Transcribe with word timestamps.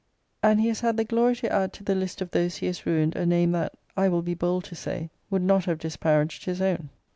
'And 0.41 0.59
he 0.59 0.69
has 0.69 0.79
had 0.79 0.97
the 0.97 1.03
glory 1.03 1.35
to 1.35 1.53
add 1.53 1.73
to 1.73 1.83
the 1.83 1.93
list 1.93 2.21
of 2.23 2.31
those 2.31 2.55
he 2.55 2.65
has 2.65 2.87
ruined, 2.87 3.15
a 3.15 3.23
name 3.23 3.51
that, 3.51 3.73
I 3.95 4.09
will 4.09 4.23
be 4.23 4.33
bold 4.33 4.63
to 4.63 4.73
say, 4.75 5.11
would 5.29 5.43
not 5.43 5.65
have 5.65 5.77
disparaged 5.77 6.45
his 6.45 6.59
own.' 6.59 6.89